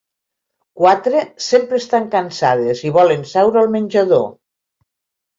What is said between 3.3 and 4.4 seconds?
seure al menjador.